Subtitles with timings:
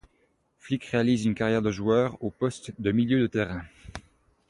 [0.57, 3.61] Flick réalise une carrière de joueur au poste de milieu de terrain.